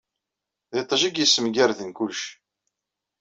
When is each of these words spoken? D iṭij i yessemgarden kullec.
D 0.73 0.75
iṭij 0.81 1.01
i 1.03 1.09
yessemgarden 1.19 1.89
kullec. 1.97 2.23